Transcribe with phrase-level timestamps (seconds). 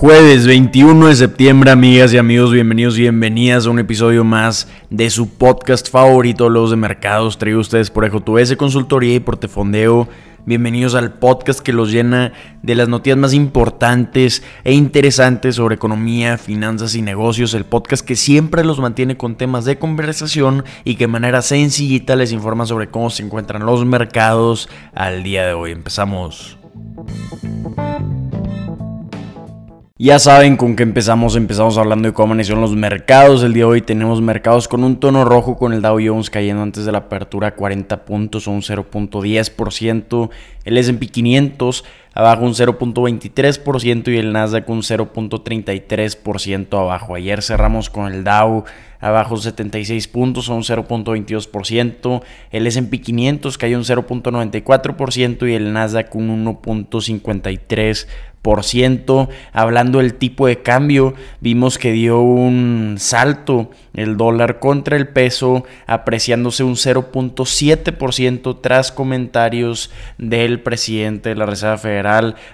[0.00, 5.10] Jueves 21 de septiembre, amigas y amigos, bienvenidos y bienvenidas a un episodio más de
[5.10, 10.08] su podcast favorito, Los de Mercados, traído ustedes por EJTVS Consultoría y Portefondeo.
[10.46, 12.32] Bienvenidos al podcast que los llena
[12.62, 17.52] de las noticias más importantes e interesantes sobre economía, finanzas y negocios.
[17.54, 22.14] El podcast que siempre los mantiene con temas de conversación y que de manera sencillita
[22.14, 25.72] les informa sobre cómo se encuentran los mercados al día de hoy.
[25.72, 26.56] Empezamos.
[30.00, 31.34] Ya saben con qué empezamos.
[31.34, 33.42] Empezamos hablando de cómo amanecieron los mercados.
[33.42, 36.62] El día de hoy tenemos mercados con un tono rojo, con el Dow Jones cayendo
[36.62, 40.30] antes de la apertura 40 puntos o un 0.10%.
[40.64, 41.84] El SP 500
[42.18, 47.14] abajo un 0.23% y el Nasdaq un 0.33% abajo.
[47.14, 48.64] Ayer cerramos con el Dow
[48.98, 52.22] abajo 76 puntos un 0.22%.
[52.50, 58.08] El SP 500 cayó un 0.94% y el Nasdaq un 1.53%.
[59.52, 65.64] Hablando del tipo de cambio, vimos que dio un salto el dólar contra el peso,
[65.86, 72.07] apreciándose un 0.7% tras comentarios del presidente de la Reserva Federal.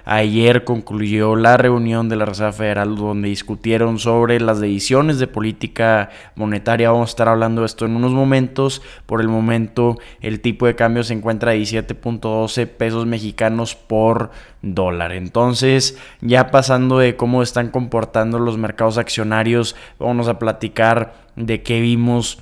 [0.05, 6.09] Ayer concluyó la reunión de la Reserva Federal donde discutieron sobre las decisiones de política
[6.35, 6.91] monetaria.
[6.91, 8.81] Vamos a estar hablando de esto en unos momentos.
[9.05, 15.11] Por el momento, el tipo de cambio se encuentra a 17.12 pesos mexicanos por dólar.
[15.13, 21.81] Entonces, ya pasando de cómo están comportando los mercados accionarios, vamos a platicar de qué
[21.81, 22.39] vimos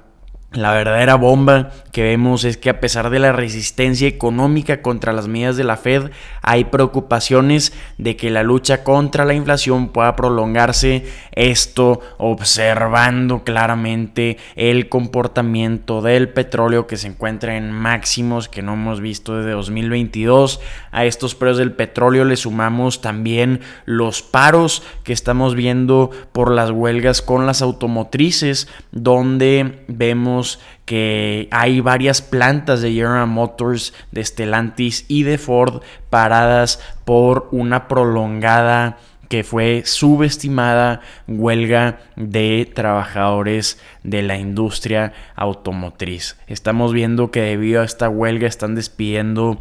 [0.56, 5.30] la verdadera bomba que vemos es que a pesar de la resistencia económica contra las
[5.30, 6.12] medidas de la Fed,
[6.42, 11.06] hay preocupaciones de que la lucha contra la inflación pueda prolongarse.
[11.32, 19.00] Esto observando claramente el comportamiento del petróleo que se encuentra en máximos que no hemos
[19.00, 20.60] visto desde 2022.
[20.92, 26.72] A estos precios del petróleo le sumamos también los paros que estamos viendo por las
[26.72, 35.06] huelgas con las automotrices, donde vemos que hay varias plantas de General Motors, de Stellantis
[35.08, 38.98] y de Ford paradas por una prolongada
[39.28, 46.38] que fue subestimada huelga de trabajadores de la industria automotriz.
[46.48, 49.60] Estamos viendo que debido a esta huelga están despidiendo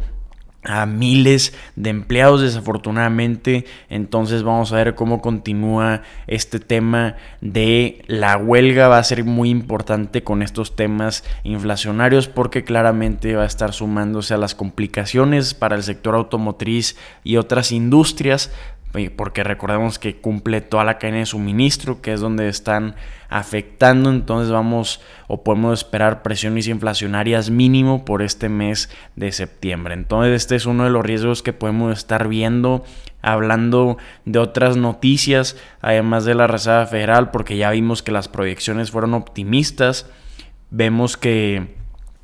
[0.65, 3.65] a miles de empleados desafortunadamente.
[3.89, 8.87] Entonces vamos a ver cómo continúa este tema de la huelga.
[8.87, 14.33] Va a ser muy importante con estos temas inflacionarios porque claramente va a estar sumándose
[14.33, 18.51] a las complicaciones para el sector automotriz y otras industrias
[19.15, 22.95] porque recordemos que cumple toda la cadena de suministro, que es donde están
[23.29, 29.93] afectando, entonces vamos o podemos esperar presiones inflacionarias mínimo por este mes de septiembre.
[29.93, 32.83] Entonces este es uno de los riesgos que podemos estar viendo
[33.21, 38.91] hablando de otras noticias, además de la Reserva Federal, porque ya vimos que las proyecciones
[38.91, 40.07] fueron optimistas,
[40.69, 41.74] vemos que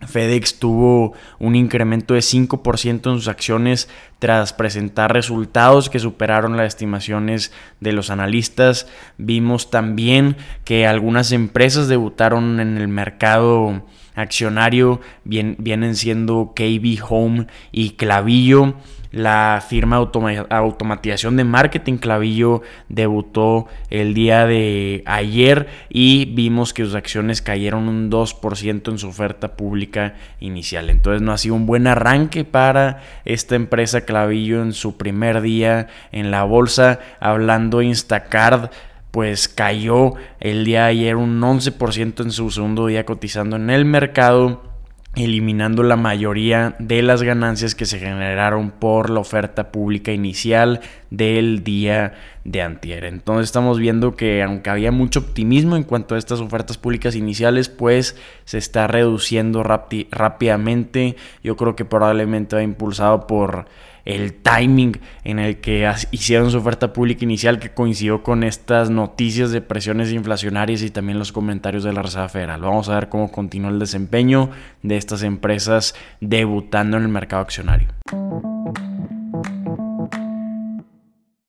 [0.07, 3.89] FedEx tuvo un incremento de 5% en sus acciones
[4.19, 8.87] tras presentar resultados que superaron las estimaciones de los analistas.
[9.17, 13.83] Vimos también que algunas empresas debutaron en el mercado
[14.15, 18.75] accionario, vienen siendo KB Home y Clavillo.
[19.11, 26.85] La firma de automatización de marketing Clavillo debutó el día de ayer y vimos que
[26.85, 30.89] sus acciones cayeron un 2% en su oferta pública inicial.
[30.89, 35.87] Entonces no ha sido un buen arranque para esta empresa Clavillo en su primer día
[36.13, 36.99] en la bolsa.
[37.19, 38.71] Hablando Instacart
[39.11, 43.83] pues cayó el día de ayer un 11% en su segundo día cotizando en el
[43.83, 44.70] mercado
[45.15, 50.79] eliminando la mayoría de las ganancias que se generaron por la oferta pública inicial
[51.09, 52.13] del día
[52.45, 53.03] de antier.
[53.03, 57.67] Entonces estamos viendo que aunque había mucho optimismo en cuanto a estas ofertas públicas iniciales,
[57.67, 58.15] pues
[58.45, 61.17] se está reduciendo rápidamente.
[61.43, 63.65] Yo creo que probablemente va impulsado por
[64.05, 69.51] el timing en el que hicieron su oferta pública inicial que coincidió con estas noticias
[69.51, 72.61] de presiones inflacionarias y también los comentarios de la Reserva Federal.
[72.61, 74.49] Vamos a ver cómo continúa el desempeño
[74.83, 77.87] de estas empresas debutando en el mercado accionario.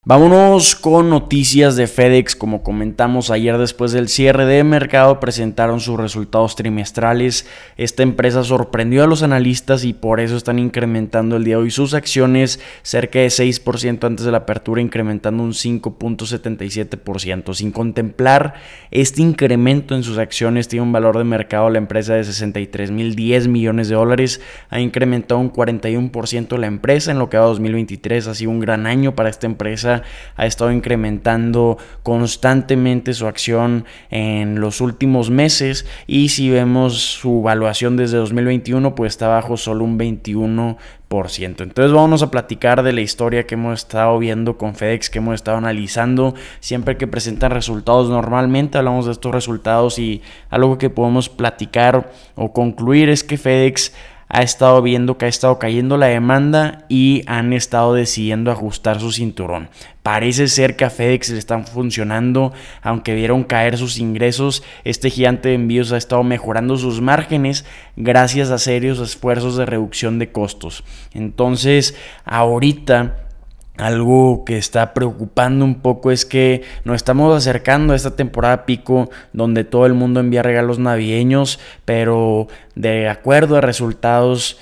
[0.04, 2.34] Vámonos con noticias de FedEx.
[2.34, 7.46] Como comentamos ayer después del cierre de mercado, presentaron sus resultados trimestrales.
[7.76, 11.70] Esta empresa sorprendió a los analistas y por eso están incrementando el día de hoy
[11.70, 17.55] sus acciones cerca de 6% antes de la apertura, incrementando un 5.77%.
[17.55, 18.55] Sin contemplar
[18.90, 23.14] este incremento en sus acciones, tiene un valor de mercado la empresa de 63 mil
[23.14, 24.40] 10 millones de dólares.
[24.69, 28.26] Ha incrementado un 41% la empresa en lo que va 2023.
[28.26, 29.91] Ha sido un gran año para esta empresa
[30.36, 37.96] ha estado incrementando constantemente su acción en los últimos meses y si vemos su evaluación
[37.96, 40.76] desde 2021 pues está bajo solo un 21%.
[41.12, 45.34] Entonces vamos a platicar de la historia que hemos estado viendo con FedEx, que hemos
[45.34, 46.34] estado analizando.
[46.60, 52.54] Siempre que presentan resultados, normalmente hablamos de estos resultados y algo que podemos platicar o
[52.54, 53.92] concluir es que FedEx
[54.32, 59.12] ha estado viendo que ha estado cayendo la demanda y han estado decidiendo ajustar su
[59.12, 59.69] cinturón.
[60.02, 65.50] Parece ser que a FedEx le están funcionando, aunque vieron caer sus ingresos, este gigante
[65.50, 70.82] de envíos ha estado mejorando sus márgenes gracias a serios esfuerzos de reducción de costos.
[71.12, 71.94] Entonces,
[72.25, 73.31] ahorita
[73.76, 79.10] algo que está preocupando un poco es que nos estamos acercando a esta temporada pico
[79.32, 84.58] donde todo el mundo envía regalos navideños, pero de acuerdo a resultados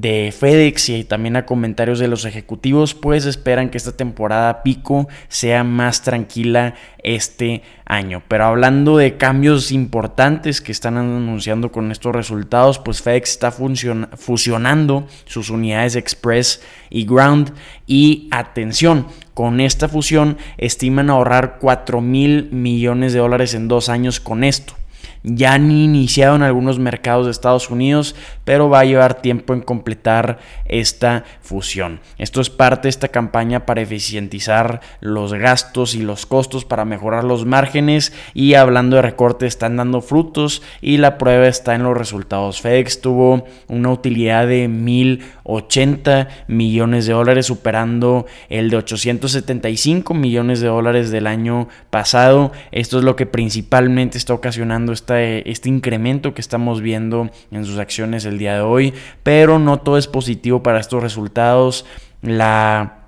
[0.00, 5.08] de FedEx y también a comentarios de los ejecutivos, pues esperan que esta temporada pico
[5.26, 8.22] sea más tranquila este año.
[8.28, 15.08] Pero hablando de cambios importantes que están anunciando con estos resultados, pues FedEx está fusionando
[15.24, 17.52] sus unidades Express y Ground
[17.88, 24.20] y atención, con esta fusión estiman ahorrar 4 mil millones de dólares en dos años
[24.20, 24.74] con esto
[25.22, 29.60] ya han iniciado en algunos mercados de Estados Unidos, pero va a llevar tiempo en
[29.60, 32.00] completar esta fusión.
[32.18, 37.24] Esto es parte de esta campaña para eficientizar los gastos y los costos para mejorar
[37.24, 41.96] los márgenes y hablando de recorte están dando frutos y la prueba está en los
[41.96, 42.60] resultados.
[42.60, 50.68] FedEx tuvo una utilidad de 1080 millones de dólares superando el de 875 millones de
[50.68, 52.52] dólares del año pasado.
[52.72, 57.78] Esto es lo que principalmente está ocasionando esta este incremento que estamos viendo en sus
[57.78, 61.86] acciones el día de hoy, pero no todo es positivo para estos resultados.
[62.20, 62.98] La,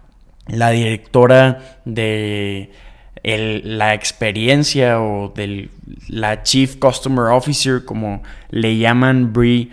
[0.47, 2.71] la directora de
[3.23, 5.69] la experiencia o de
[6.09, 9.71] la Chief Customer Officer, como le llaman Brie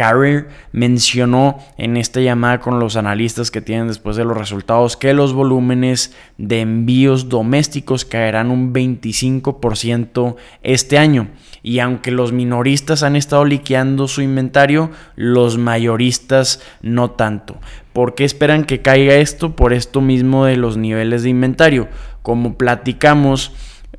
[0.00, 5.12] Carrier mencionó en esta llamada con los analistas que tienen después de los resultados que
[5.12, 11.28] los volúmenes de envíos domésticos caerán un 25% este año.
[11.62, 17.58] Y aunque los minoristas han estado liqueando su inventario, los mayoristas no tanto.
[17.92, 19.54] ¿Por qué esperan que caiga esto?
[19.54, 21.88] Por esto mismo de los niveles de inventario.
[22.22, 23.52] Como platicamos,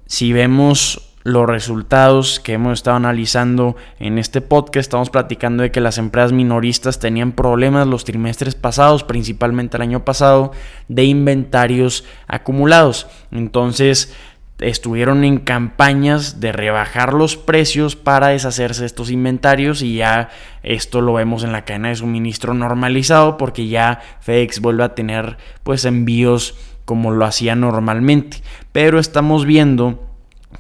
[0.08, 4.88] si vemos los resultados que hemos estado analizando en este podcast.
[4.88, 10.06] Estamos platicando de que las empresas minoristas tenían problemas los trimestres pasados, principalmente el año
[10.06, 10.52] pasado,
[10.88, 13.08] de inventarios acumulados.
[13.32, 14.14] Entonces,
[14.62, 20.30] estuvieron en campañas de rebajar los precios para deshacerse de estos inventarios y ya
[20.62, 25.38] esto lo vemos en la cadena de suministro normalizado porque ya FedEx vuelve a tener
[25.64, 28.42] pues envíos como lo hacía normalmente.
[28.72, 30.11] Pero estamos viendo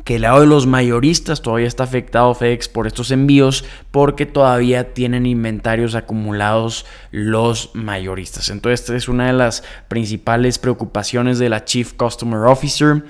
[0.03, 4.93] que el lado de los mayoristas todavía está afectado FedEx por estos envíos porque todavía
[4.93, 8.49] tienen inventarios acumulados los mayoristas.
[8.49, 13.03] Entonces, esta es una de las principales preocupaciones de la Chief Customer Officer.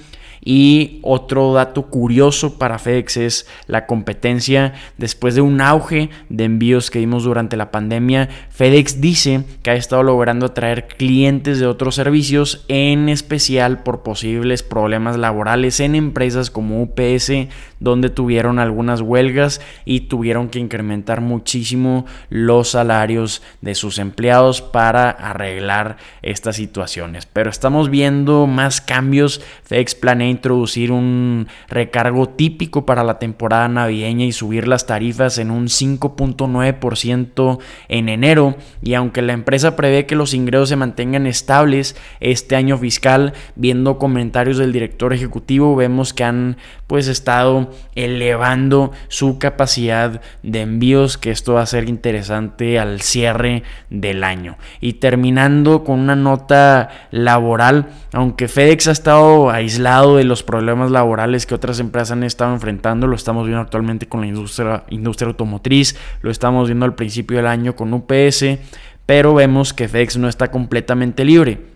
[0.44, 4.74] Y otro dato curioso para FedEx es la competencia.
[4.98, 9.76] Después de un auge de envíos que vimos durante la pandemia, FedEx dice que ha
[9.76, 16.50] estado logrando atraer clientes de otros servicios, en especial por posibles problemas laborales en empresas
[16.50, 17.32] como UPS,
[17.80, 25.10] donde tuvieron algunas huelgas y tuvieron que incrementar muchísimo los salarios de sus empleados para
[25.10, 27.28] arreglar estas situaciones.
[27.28, 29.42] Pero estamos viendo más cambios.
[29.66, 35.52] FedEx planea introducir un recargo típico para la temporada navideña y subir las tarifas en
[35.52, 38.56] un 5.9% en enero.
[38.82, 43.98] Y aunque la empresa prevé que los ingresos se mantengan estables este año fiscal, viendo
[43.98, 46.58] comentarios del director ejecutivo, vemos que han
[46.88, 53.64] pues estado elevando su capacidad de envíos, que esto va a ser interesante al cierre
[53.90, 54.58] del año.
[54.82, 61.46] Y terminando con una nota laboral, aunque FedEx ha estado aislado de los problemas laborales
[61.46, 65.96] que otras empresas han estado enfrentando, lo estamos viendo actualmente con la industria, industria automotriz,
[66.22, 68.58] lo estamos viendo al principio del año con UPS,
[69.06, 71.71] pero vemos que FedEx no está completamente libre.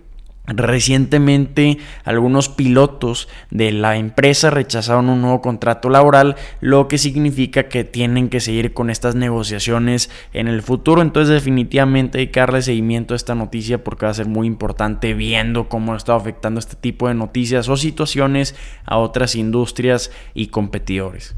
[0.47, 7.83] Recientemente algunos pilotos de la empresa rechazaron un nuevo contrato laboral, lo que significa que
[7.83, 11.01] tienen que seguir con estas negociaciones en el futuro.
[11.01, 15.95] Entonces definitivamente darle seguimiento a esta noticia porque va a ser muy importante viendo cómo
[15.95, 21.35] está afectando este tipo de noticias o situaciones a otras industrias y competidores.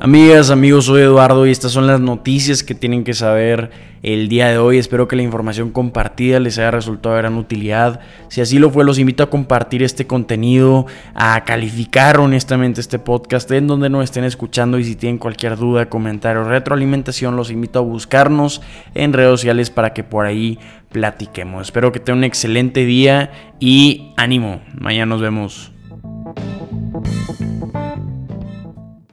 [0.00, 3.70] Amigas, amigos, soy Eduardo y estas son las noticias que tienen que saber
[4.02, 4.78] el día de hoy.
[4.78, 8.00] Espero que la información compartida les haya resultado de gran utilidad.
[8.28, 13.50] Si así lo fue, los invito a compartir este contenido, a calificar honestamente este podcast
[13.50, 17.82] en donde nos estén escuchando y si tienen cualquier duda, comentario, retroalimentación, los invito a
[17.82, 18.62] buscarnos
[18.94, 20.58] en redes sociales para que por ahí
[20.90, 21.62] platiquemos.
[21.62, 24.60] Espero que tengan un excelente día y ánimo.
[24.78, 25.72] Mañana nos vemos.